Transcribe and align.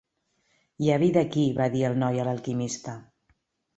"Hi 0.85 0.87
ha 0.93 0.97
vida 1.03 1.21
aquí", 1.27 1.45
va 1.59 1.67
dir 1.75 1.85
el 1.93 1.99
noi 2.05 2.21
a 2.25 2.29
l'alquimista. 2.29 2.97